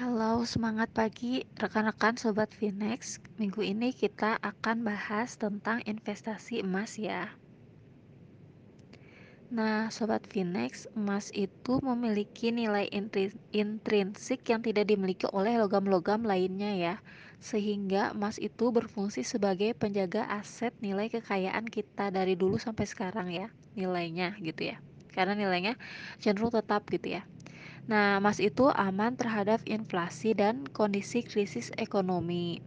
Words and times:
Halo, 0.00 0.48
semangat 0.48 0.88
pagi 0.96 1.44
rekan-rekan 1.60 2.16
Sobat 2.16 2.48
Finex. 2.56 3.20
Minggu 3.36 3.60
ini 3.60 3.92
kita 3.92 4.40
akan 4.40 4.80
bahas 4.80 5.36
tentang 5.36 5.84
investasi 5.84 6.64
emas 6.64 6.96
ya. 6.96 7.36
Nah, 9.52 9.92
Sobat 9.92 10.24
Finex, 10.24 10.88
emas 10.96 11.28
itu 11.36 11.84
memiliki 11.84 12.48
nilai 12.48 12.88
intrinsik 13.52 14.40
yang 14.48 14.64
tidak 14.64 14.88
dimiliki 14.88 15.28
oleh 15.36 15.60
logam-logam 15.60 16.24
lainnya 16.24 16.72
ya. 16.80 16.94
Sehingga 17.36 18.16
emas 18.16 18.40
itu 18.40 18.72
berfungsi 18.72 19.20
sebagai 19.20 19.76
penjaga 19.76 20.24
aset 20.32 20.72
nilai 20.80 21.12
kekayaan 21.12 21.68
kita 21.68 22.08
dari 22.08 22.40
dulu 22.40 22.56
sampai 22.56 22.88
sekarang 22.88 23.28
ya, 23.28 23.52
nilainya 23.76 24.32
gitu 24.40 24.72
ya. 24.72 24.80
Karena 25.12 25.36
nilainya 25.36 25.76
cenderung 26.24 26.56
tetap 26.56 26.88
gitu 26.88 27.20
ya. 27.20 27.28
Nah, 27.88 28.20
emas 28.20 28.38
itu 28.42 28.68
aman 28.68 29.16
terhadap 29.16 29.64
inflasi 29.64 30.36
dan 30.36 30.68
kondisi 30.68 31.24
krisis 31.24 31.72
ekonomi. 31.80 32.60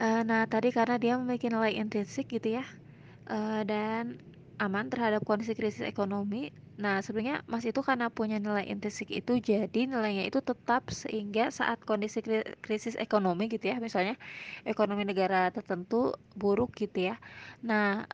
Uh, 0.00 0.24
nah, 0.24 0.48
tadi 0.48 0.72
karena 0.72 0.96
dia 0.96 1.18
memiliki 1.20 1.52
nilai 1.52 1.76
intrinsik 1.76 2.30
gitu 2.32 2.56
ya, 2.56 2.64
uh, 3.28 3.60
dan 3.68 4.16
aman 4.56 4.88
terhadap 4.88 5.20
kondisi 5.28 5.52
krisis 5.52 5.84
ekonomi. 5.84 6.48
Nah, 6.80 7.04
sebenarnya 7.04 7.44
emas 7.44 7.64
itu 7.68 7.84
karena 7.84 8.08
punya 8.08 8.40
nilai 8.40 8.64
intrinsik 8.64 9.12
itu 9.12 9.36
jadi 9.36 9.84
nilainya 9.84 10.24
itu 10.24 10.40
tetap 10.40 10.88
sehingga 10.88 11.52
saat 11.52 11.84
kondisi 11.84 12.24
krisis 12.64 12.96
ekonomi 12.96 13.52
gitu 13.52 13.68
ya, 13.68 13.76
misalnya 13.76 14.16
ekonomi 14.64 15.04
negara 15.04 15.52
tertentu 15.52 16.16
buruk 16.32 16.72
gitu 16.80 17.12
ya. 17.12 17.20
Nah, 17.68 18.08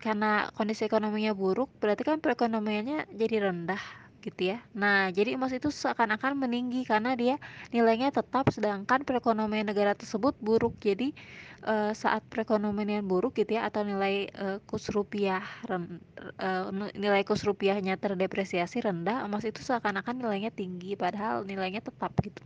karena 0.00 0.48
kondisi 0.56 0.88
ekonominya 0.88 1.32
buruk, 1.36 1.76
berarti 1.80 2.02
kan 2.08 2.18
perekonomiannya 2.24 3.08
jadi 3.12 3.48
rendah 3.52 4.05
gitu 4.26 4.42
ya. 4.52 4.58
Nah, 4.74 5.08
jadi 5.14 5.38
emas 5.38 5.54
itu 5.54 5.70
seakan-akan 5.70 6.34
meninggi 6.34 6.82
karena 6.82 7.14
dia 7.14 7.38
nilainya 7.70 8.10
tetap 8.10 8.50
sedangkan 8.50 9.06
perekonomian 9.06 9.70
negara 9.70 9.94
tersebut 9.94 10.34
buruk. 10.42 10.74
Jadi 10.82 11.14
uh, 11.62 11.94
saat 11.94 12.26
perekonomian 12.26 13.06
buruk 13.06 13.38
gitu 13.38 13.54
ya 13.54 13.70
atau 13.70 13.86
nilai 13.86 14.26
uh, 14.34 14.58
kurs 14.66 14.90
rupiah 14.90 15.46
ren, 15.70 16.02
uh, 16.42 16.68
nilai 16.98 17.22
kurs 17.22 17.46
rupiahnya 17.46 17.94
terdepresiasi 18.02 18.82
rendah, 18.82 19.22
emas 19.22 19.46
itu 19.46 19.62
seakan-akan 19.62 20.18
nilainya 20.18 20.50
tinggi 20.50 20.98
padahal 20.98 21.46
nilainya 21.46 21.80
tetap 21.86 22.10
gitu. 22.26 22.42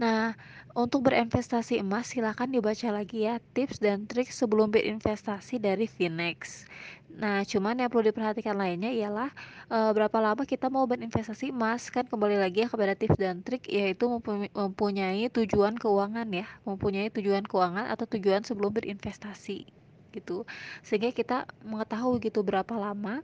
Nah, 0.00 0.32
untuk 0.72 1.12
berinvestasi 1.12 1.84
emas 1.84 2.08
silahkan 2.08 2.48
dibaca 2.48 2.88
lagi 2.88 3.28
ya 3.28 3.36
tips 3.52 3.84
dan 3.84 4.08
trik 4.08 4.32
sebelum 4.32 4.72
berinvestasi 4.72 5.60
dari 5.60 5.84
Finex. 5.84 6.64
Nah, 7.12 7.44
cuman 7.44 7.84
yang 7.84 7.92
perlu 7.92 8.08
diperhatikan 8.08 8.56
lainnya 8.56 8.88
ialah 8.88 9.28
e, 9.68 9.78
berapa 9.92 10.16
lama 10.24 10.40
kita 10.48 10.72
mau 10.72 10.88
berinvestasi 10.88 11.52
emas 11.52 11.92
kan 11.92 12.08
kembali 12.08 12.40
lagi 12.40 12.64
ya 12.64 12.68
kepada 12.72 12.96
tips 12.96 13.20
dan 13.20 13.44
trik 13.44 13.68
yaitu 13.68 14.08
mempunyai 14.56 15.28
tujuan 15.28 15.76
keuangan 15.76 16.28
ya, 16.32 16.48
mempunyai 16.64 17.12
tujuan 17.12 17.44
keuangan 17.44 17.92
atau 17.92 18.08
tujuan 18.08 18.40
sebelum 18.40 18.72
berinvestasi 18.72 19.68
gitu. 20.16 20.48
Sehingga 20.80 21.12
kita 21.12 21.44
mengetahui 21.60 22.24
gitu 22.24 22.40
berapa 22.40 22.72
lama 22.72 23.20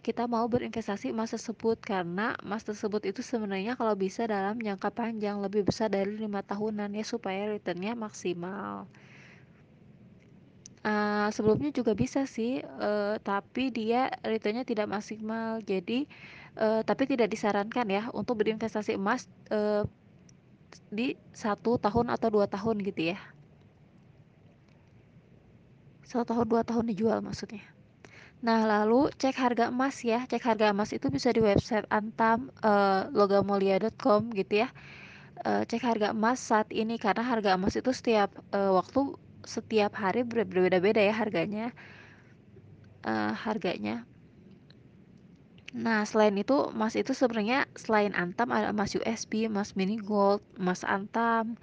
kita 0.00 0.28
mau 0.28 0.44
berinvestasi 0.46 1.10
emas 1.12 1.32
tersebut 1.32 1.80
karena 1.80 2.36
emas 2.44 2.62
tersebut 2.62 3.04
itu 3.08 3.24
sebenarnya 3.24 3.74
kalau 3.74 3.96
bisa 3.96 4.28
dalam 4.28 4.60
jangka 4.60 4.92
panjang 4.92 5.40
lebih 5.40 5.64
besar 5.64 5.88
dari 5.88 6.16
lima 6.16 6.44
tahunan 6.44 6.92
ya 6.92 7.04
supaya 7.04 7.48
returnnya 7.48 7.96
maksimal. 7.96 8.84
Uh, 10.86 11.26
sebelumnya 11.34 11.74
juga 11.74 11.98
bisa 11.98 12.30
sih, 12.30 12.62
uh, 12.62 13.18
tapi 13.18 13.74
dia 13.74 14.06
returnnya 14.22 14.62
tidak 14.62 14.86
maksimal. 14.86 15.58
Jadi, 15.66 16.06
uh, 16.62 16.86
tapi 16.86 17.10
tidak 17.10 17.34
disarankan 17.34 17.86
ya 17.90 18.02
untuk 18.14 18.38
berinvestasi 18.38 18.94
emas 18.94 19.26
uh, 19.50 19.82
di 20.94 21.18
satu 21.34 21.82
tahun 21.82 22.14
atau 22.14 22.30
dua 22.30 22.46
tahun 22.46 22.78
gitu 22.86 23.10
ya. 23.10 23.18
Satu 26.06 26.22
tahun 26.22 26.46
dua 26.46 26.62
tahun 26.62 26.86
dijual 26.86 27.18
maksudnya. 27.18 27.75
Nah, 28.44 28.60
lalu 28.68 29.08
cek 29.20 29.36
harga 29.42 29.64
emas 29.72 29.96
ya. 30.04 30.24
Cek 30.30 30.42
harga 30.48 30.66
emas 30.72 30.90
itu 30.96 31.08
bisa 31.16 31.28
di 31.36 31.40
website 31.40 31.86
Antam 31.98 32.48
uh, 32.64 33.08
logamulia.com 33.18 34.32
gitu 34.38 34.52
ya. 34.64 34.68
Uh, 35.46 35.62
cek 35.70 35.82
harga 35.88 36.08
emas 36.16 36.38
saat 36.50 36.68
ini 36.72 36.96
karena 37.00 37.22
harga 37.24 37.50
emas 37.56 37.74
itu 37.80 37.90
setiap 37.92 38.30
uh, 38.56 38.72
waktu 38.78 39.00
setiap 39.46 39.92
hari 40.02 40.20
berbeda-beda 40.28 41.00
ya 41.08 41.14
harganya. 41.16 41.72
Uh, 43.06 43.32
harganya. 43.32 44.06
Nah, 45.76 46.02
selain 46.10 46.34
itu 46.42 46.56
emas 46.74 46.94
itu 46.96 47.12
sebenarnya 47.20 47.58
selain 47.76 48.12
Antam 48.16 48.48
ada 48.56 48.72
emas 48.74 48.90
USB, 48.98 49.32
emas 49.50 49.76
mini 49.78 49.96
gold, 50.00 50.40
emas 50.60 50.82
Antam 50.82 51.56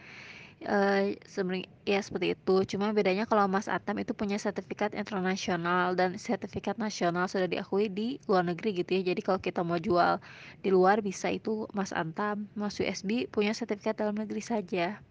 Uh, 0.64 1.20
sebenarnya 1.28 1.68
ya 1.84 2.00
seperti 2.00 2.40
itu. 2.40 2.56
Cuma 2.76 2.96
bedanya 2.96 3.28
kalau 3.28 3.52
Mas 3.52 3.68
Atam 3.68 4.00
itu 4.00 4.16
punya 4.16 4.40
sertifikat 4.40 4.96
internasional 4.96 5.92
dan 5.92 6.16
sertifikat 6.16 6.80
nasional 6.80 7.28
sudah 7.28 7.52
diakui 7.52 7.92
di 7.92 8.16
luar 8.32 8.48
negeri 8.48 8.80
gitu 8.80 8.96
ya. 8.96 9.12
Jadi 9.12 9.22
kalau 9.28 9.44
kita 9.44 9.60
mau 9.60 9.76
jual 9.76 10.24
di 10.64 10.72
luar 10.72 11.04
bisa 11.04 11.28
itu 11.28 11.68
Mas 11.76 11.92
Antam, 11.92 12.48
Mas 12.56 12.80
USB 12.80 13.28
punya 13.28 13.52
sertifikat 13.52 14.00
dalam 14.00 14.16
negeri 14.16 14.40
saja. 14.40 15.04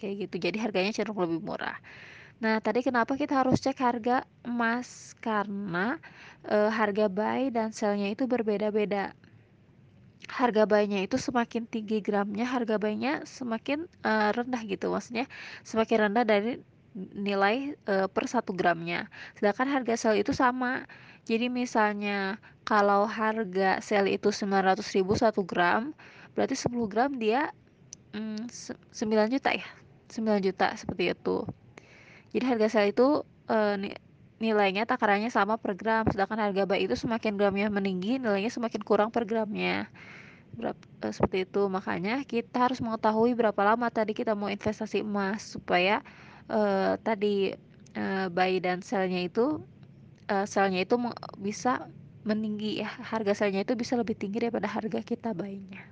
Kayak 0.00 0.14
gitu. 0.28 0.34
Jadi 0.48 0.56
harganya 0.64 0.92
cenderung 0.96 1.20
lebih 1.28 1.44
murah. 1.44 1.76
Nah, 2.36 2.60
tadi 2.60 2.84
kenapa 2.84 3.16
kita 3.16 3.44
harus 3.44 3.60
cek 3.60 3.80
harga 3.80 4.24
emas? 4.44 5.12
Karena 5.20 5.96
uh, 6.48 6.68
harga 6.72 7.08
buy 7.08 7.48
dan 7.48 7.72
sellnya 7.72 8.12
itu 8.12 8.28
berbeda-beda 8.28 9.16
harga 10.26 10.66
bayinya 10.66 10.98
itu 11.00 11.16
semakin 11.20 11.68
tinggi 11.70 12.02
gramnya 12.02 12.48
harga 12.48 12.80
bayinya 12.80 13.22
semakin 13.22 13.86
uh, 14.02 14.34
rendah 14.34 14.62
gitu. 14.66 14.90
Maksudnya 14.90 15.30
semakin 15.62 16.10
rendah 16.10 16.24
dari 16.26 16.58
nilai 16.96 17.76
uh, 17.86 18.08
per 18.08 18.24
satu 18.26 18.56
gramnya. 18.56 19.06
Sedangkan 19.36 19.68
harga 19.68 19.94
sel 19.94 20.16
itu 20.18 20.32
sama. 20.32 20.88
Jadi 21.28 21.52
misalnya 21.52 22.40
kalau 22.64 23.04
harga 23.06 23.82
sel 23.82 24.08
itu 24.08 24.32
900.000 24.32 25.04
satu 25.14 25.42
gram 25.42 25.92
berarti 26.36 26.54
10 26.54 26.92
gram 26.92 27.10
dia 27.16 27.50
mm, 28.16 28.48
9 28.92 29.34
juta 29.34 29.50
ya? 29.52 29.66
9 30.10 30.46
juta 30.46 30.66
seperti 30.74 31.12
itu. 31.12 31.44
Jadi 32.32 32.44
harga 32.44 32.66
sel 32.72 32.90
itu 32.90 33.22
uh, 33.52 33.76
nilainya 34.36 34.84
takarannya 34.84 35.32
sama 35.32 35.56
per 35.56 35.72
gram 35.74 36.04
sedangkan 36.08 36.50
harga 36.50 36.62
bayi 36.68 36.84
itu 36.84 36.96
semakin 36.96 37.40
gramnya 37.40 37.72
meninggi 37.72 38.20
nilainya 38.20 38.52
semakin 38.52 38.82
kurang 38.84 39.08
per 39.08 39.24
gramnya. 39.24 39.88
Berapa, 40.56 40.80
uh, 41.04 41.12
seperti 41.12 41.44
itu. 41.44 41.68
Makanya 41.68 42.24
kita 42.24 42.68
harus 42.68 42.80
mengetahui 42.80 43.36
berapa 43.36 43.60
lama 43.60 43.88
tadi 43.92 44.16
kita 44.16 44.32
mau 44.32 44.48
investasi 44.48 45.04
emas 45.04 45.56
supaya 45.56 46.00
uh, 46.48 46.96
tadi 47.00 47.52
uh, 47.96 48.26
buy 48.30 48.60
dan 48.60 48.80
selnya 48.80 49.26
itu 49.26 49.60
uh, 50.30 50.46
selnya 50.46 50.84
itu 50.84 50.96
bisa 51.40 51.88
meninggi 52.26 52.82
ya 52.82 52.90
harga 52.90 53.32
selnya 53.38 53.62
itu 53.62 53.78
bisa 53.78 53.94
lebih 53.94 54.18
tinggi 54.18 54.42
daripada 54.42 54.66
harga 54.66 55.00
kita 55.00 55.30
buynya 55.32 55.86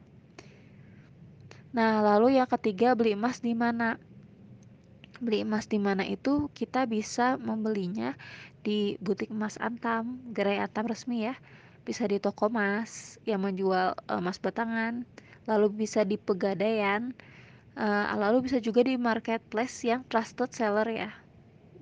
nah 1.74 2.02
lalu 2.02 2.38
yang 2.38 2.46
ketiga 2.46 2.94
beli 2.94 3.18
emas 3.18 3.42
di 3.42 3.54
mana 3.54 3.98
beli 5.20 5.42
emas 5.46 5.66
di 5.68 5.78
mana 5.82 6.06
itu 6.06 6.48
kita 6.54 6.86
bisa 6.88 7.36
membelinya 7.36 8.16
di 8.64 8.96
butik 9.02 9.30
emas 9.30 9.60
Antam, 9.60 10.18
gerai 10.32 10.62
Antam 10.62 10.88
resmi 10.88 11.28
ya 11.28 11.36
bisa 11.84 12.08
di 12.08 12.16
toko 12.16 12.48
emas 12.48 13.20
yang 13.28 13.44
menjual 13.44 13.92
uh, 14.08 14.18
emas 14.18 14.40
batangan, 14.40 15.04
lalu 15.44 15.84
bisa 15.84 16.02
di 16.02 16.16
pegadaian, 16.16 17.12
uh, 17.76 18.16
lalu 18.16 18.48
bisa 18.48 18.58
juga 18.58 18.80
di 18.82 18.96
marketplace 18.96 19.84
yang 19.84 20.00
trusted 20.08 20.50
seller 20.56 20.88
ya. 20.88 21.12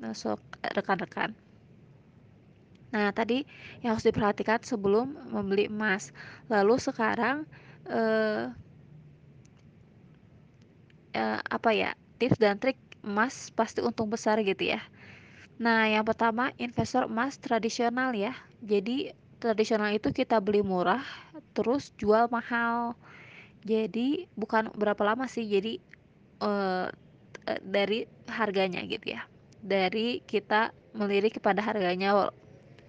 Nah, 0.03 0.12
so 0.12 0.34
rekan-rekan. 0.75 1.38
Nah, 2.92 3.09
tadi 3.15 3.47
yang 3.81 3.97
harus 3.97 4.04
diperhatikan 4.04 4.60
sebelum 4.66 5.16
membeli 5.32 5.71
emas. 5.71 6.12
Lalu 6.50 6.76
sekarang 6.76 7.47
uh, 7.88 8.53
uh, 11.15 11.41
apa 11.41 11.71
ya? 11.72 11.95
Tips 12.21 12.36
dan 12.36 12.60
trik 12.60 12.77
emas 13.03 13.51
pasti 13.54 13.83
untung 13.83 14.09
besar 14.09 14.39
gitu 14.43 14.75
ya. 14.75 14.81
Nah, 15.60 15.87
yang 15.91 16.03
pertama 16.03 16.51
investor 16.59 17.07
emas 17.07 17.39
tradisional 17.39 18.15
ya. 18.16 18.34
Jadi 18.63 19.13
tradisional 19.43 19.91
itu 19.91 20.15
kita 20.15 20.39
beli 20.39 20.63
murah 20.63 21.03
terus 21.51 21.91
jual 21.99 22.31
mahal 22.31 22.95
jadi 23.66 24.31
bukan 24.39 24.71
berapa 24.78 25.03
lama 25.03 25.27
sih 25.27 25.43
jadi 25.51 25.83
uh, 26.47 26.87
dari 27.66 28.07
harganya 28.31 28.87
gitu 28.87 29.19
ya 29.19 29.27
dari 29.59 30.22
kita 30.22 30.71
melirik 30.95 31.43
kepada 31.43 31.59
harganya 31.59 32.31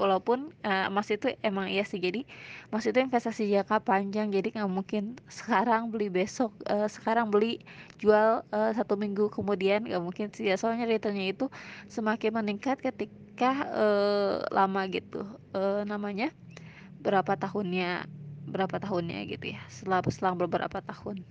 walaupun 0.01 0.51
uh, 0.65 0.89
emas 0.89 1.07
itu 1.13 1.33
emang 1.45 1.69
iya 1.69 1.85
sih 1.85 2.01
jadi 2.01 2.25
emas 2.73 2.83
itu 2.89 2.97
investasi 2.97 3.45
jangka 3.49 3.81
panjang 3.85 4.33
jadi 4.33 4.49
nggak 4.49 4.71
mungkin 4.71 5.17
sekarang 5.29 5.93
beli 5.93 6.09
besok 6.09 6.53
uh, 6.65 6.89
sekarang 6.89 7.29
beli 7.29 7.61
jual 8.01 8.41
uh, 8.49 8.71
satu 8.73 8.97
minggu 8.97 9.29
kemudian 9.29 9.85
nggak 9.85 10.03
mungkin 10.03 10.27
sih 10.33 10.49
ya. 10.49 10.59
Soalnya 10.59 10.89
returnnya 10.89 11.29
itu 11.29 11.47
semakin 11.87 12.35
meningkat 12.41 12.81
ketika 12.81 13.69
uh, 13.71 14.35
lama 14.51 14.81
gitu 14.89 15.23
uh, 15.55 15.85
namanya 15.87 16.33
berapa 16.99 17.35
tahunnya 17.35 18.07
berapa 18.43 18.75
tahunnya 18.79 19.23
gitu 19.31 19.55
ya 19.55 19.61
setelah 19.71 20.03
selang 20.11 20.35
beberapa 20.35 20.83
tahun. 20.83 21.23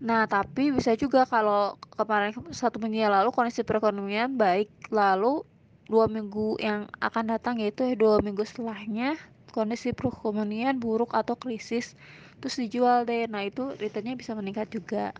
Nah, 0.00 0.24
tapi 0.24 0.72
bisa 0.72 0.96
juga 0.96 1.28
kalau 1.28 1.76
kemarin 1.92 2.32
satu 2.56 2.80
minggu 2.80 3.04
lalu 3.04 3.28
kondisi 3.36 3.60
perekonomian 3.60 4.32
baik, 4.32 4.72
lalu 4.88 5.44
dua 5.90 6.06
minggu 6.06 6.56
yang 6.62 6.86
akan 7.02 7.34
datang 7.34 7.58
yaitu 7.58 7.82
dua 7.98 8.22
minggu 8.22 8.46
setelahnya 8.46 9.18
kondisi 9.50 9.90
perekonomian 9.90 10.78
buruk 10.78 11.12
atau 11.12 11.34
krisis, 11.34 11.98
terus 12.38 12.56
dijual 12.62 13.02
deh. 13.02 13.26
Nah, 13.26 13.42
itu 13.42 13.74
returnnya 13.76 14.14
bisa 14.14 14.32
meningkat 14.38 14.70
juga, 14.70 15.10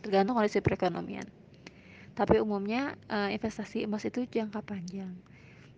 tergantung 0.00 0.34
kondisi 0.40 0.64
perekonomian. 0.64 1.28
Tapi 2.16 2.40
umumnya 2.40 2.96
eh, 3.12 3.36
investasi 3.36 3.84
emas 3.84 4.08
itu 4.08 4.24
jangka 4.24 4.64
panjang. 4.64 5.12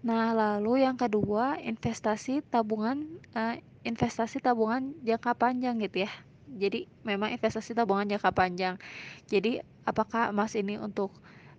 Nah, 0.06 0.30
lalu 0.30 0.86
yang 0.86 0.94
kedua, 0.94 1.58
investasi 1.58 2.46
tabungan 2.46 3.02
eh, 3.34 3.58
investasi 3.82 4.38
tabungan 4.38 4.94
jangka 5.02 5.34
panjang 5.34 5.82
gitu 5.82 6.06
ya. 6.06 6.12
Jadi 6.48 6.86
memang 7.02 7.34
investasi 7.34 7.74
tabungan 7.74 8.06
jangka 8.06 8.30
panjang. 8.30 8.78
Jadi 9.26 9.58
apakah 9.82 10.30
emas 10.30 10.54
ini 10.54 10.78
untuk 10.78 11.10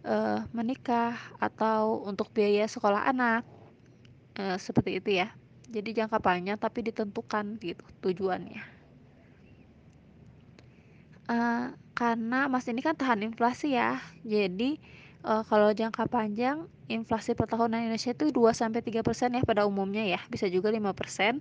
eh, 0.08 0.40
menikah 0.58 1.14
atau 1.46 2.04
untuk 2.10 2.28
biaya 2.36 2.66
sekolah 2.70 3.02
anak? 3.12 3.42
Eh, 4.40 4.58
seperti 4.66 4.92
itu 5.00 5.10
ya. 5.22 5.28
Jadi 5.76 5.90
jangka 5.98 6.20
panjang 6.26 6.58
tapi 6.60 6.80
ditentukan 6.88 7.46
gitu 7.62 7.84
tujuannya. 8.04 8.62
Eh, 11.30 11.60
karena 12.00 12.36
emas 12.50 12.66
ini 12.72 12.82
kan 12.88 12.96
tahan 13.00 13.22
inflasi 13.28 13.66
ya. 13.80 14.00
Jadi 14.34 14.64
eh, 15.26 15.44
kalau 15.48 15.70
jangka 15.72 16.08
panjang 16.08 16.68
inflasi 16.90 17.38
per 17.38 17.46
tahunan 17.46 17.86
Indonesia 17.86 18.12
itu 18.16 18.34
2 18.34 18.52
sampai 18.56 18.82
3% 18.82 19.38
ya 19.38 19.44
pada 19.46 19.64
umumnya 19.70 20.02
ya, 20.06 20.20
bisa 20.32 20.50
juga 20.50 20.74
5%. 20.74 21.40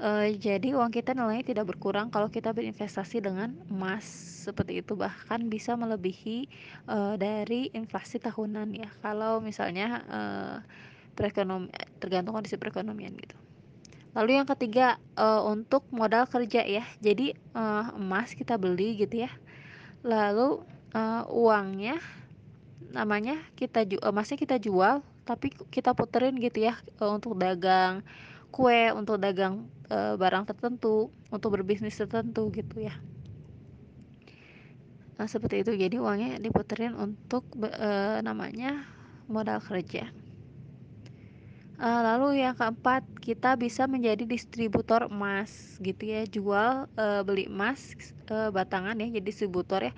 Eh, 0.00 0.28
jadi 0.40 0.72
uang 0.74 0.90
kita 0.90 1.12
nilainya 1.12 1.52
tidak 1.52 1.76
berkurang 1.76 2.08
kalau 2.08 2.32
kita 2.32 2.50
berinvestasi 2.56 3.20
dengan 3.20 3.52
emas 3.68 4.06
seperti 4.48 4.80
itu 4.80 4.96
bahkan 4.96 5.46
bisa 5.52 5.76
melebihi 5.76 6.48
eh, 6.88 7.14
dari 7.20 7.68
inflasi 7.76 8.18
tahunan 8.18 8.72
ya. 8.74 8.88
Kalau 9.04 9.38
misalnya 9.44 10.02
perekonomian 11.14 11.68
tergantung 12.00 12.32
kondisi 12.32 12.56
perekonomian 12.56 13.12
gitu. 13.18 13.36
Lalu 14.16 14.42
yang 14.42 14.48
ketiga 14.48 14.96
eh, 15.20 15.42
untuk 15.44 15.84
modal 15.92 16.24
kerja 16.26 16.64
ya. 16.64 16.84
Jadi 17.04 17.36
eh, 17.36 17.86
emas 17.94 18.32
kita 18.32 18.56
beli 18.56 18.96
gitu 18.98 19.28
ya 19.28 19.30
lalu 20.00 20.64
uh, 20.96 21.24
uangnya 21.28 22.00
namanya 22.88 23.36
kita 23.54 23.84
ju 23.84 24.00
emasnya 24.00 24.40
kita 24.40 24.56
jual 24.56 25.04
tapi 25.28 25.52
kita 25.70 25.92
puterin 25.92 26.40
gitu 26.40 26.64
ya 26.66 26.74
uh, 26.98 27.12
untuk 27.12 27.36
dagang 27.36 28.00
kue 28.50 28.90
untuk 28.90 29.22
dagang 29.22 29.68
uh, 29.92 30.18
barang 30.18 30.48
tertentu 30.48 31.12
untuk 31.30 31.54
berbisnis 31.54 31.94
tertentu 31.94 32.50
gitu 32.50 32.82
ya. 32.82 32.94
Nah, 35.20 35.28
seperti 35.28 35.60
itu. 35.60 35.76
Jadi 35.76 36.00
uangnya 36.00 36.40
diputerin 36.40 36.96
untuk 36.96 37.44
uh, 37.60 38.18
namanya 38.24 38.88
modal 39.28 39.60
kerja. 39.60 40.08
Uh, 41.80 42.00
lalu 42.04 42.44
yang 42.44 42.56
keempat, 42.56 43.04
kita 43.20 43.56
bisa 43.56 43.84
menjadi 43.88 44.24
distributor 44.28 45.08
emas 45.08 45.76
gitu 45.80 46.12
ya, 46.12 46.28
jual 46.28 46.88
uh, 46.92 47.20
beli 47.24 47.48
emas 47.48 47.96
uh, 48.28 48.52
batangan 48.52 48.96
ya, 49.00 49.08
jadi 49.16 49.24
distributor 49.24 49.80
ya 49.88 49.92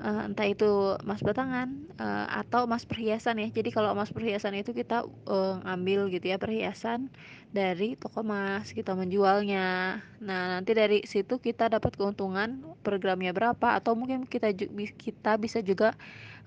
uh, 0.00 0.26
entah 0.26 0.48
itu 0.48 0.98
emas 1.02 1.20
batangan 1.22 1.68
uh, 2.00 2.26
atau 2.42 2.66
emas 2.66 2.82
perhiasan 2.88 3.38
ya. 3.38 3.48
Jadi 3.50 3.70
kalau 3.70 3.92
emas 3.94 4.10
perhiasan 4.10 4.58
itu 4.58 4.74
kita 4.74 5.06
uh, 5.06 5.54
ngambil 5.62 6.10
gitu 6.14 6.34
ya 6.34 6.38
perhiasan 6.40 7.12
dari 7.54 7.94
toko 7.94 8.26
emas, 8.26 8.74
kita 8.74 8.98
menjualnya. 8.98 10.00
Nah, 10.18 10.58
nanti 10.58 10.74
dari 10.74 11.06
situ 11.06 11.38
kita 11.38 11.70
dapat 11.70 11.94
keuntungan 11.94 12.62
per 12.82 12.98
gramnya 12.98 13.30
berapa 13.30 13.78
atau 13.78 13.94
mungkin 13.94 14.26
kita 14.26 14.50
kita 14.98 15.38
bisa 15.38 15.62
juga 15.62 15.94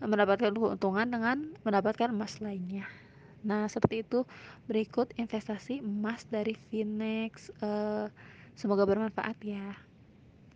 mendapatkan 0.04 0.52
keuntungan 0.52 1.08
dengan 1.08 1.56
mendapatkan 1.64 2.12
emas 2.12 2.44
lainnya. 2.44 2.86
Nah, 3.48 3.72
seperti 3.72 4.04
itu 4.04 4.28
berikut 4.68 5.16
investasi 5.16 5.80
emas 5.80 6.28
dari 6.28 6.60
Finex. 6.68 7.54
Uh, 7.64 8.12
semoga 8.58 8.84
bermanfaat 8.84 9.40
ya. 9.40 9.87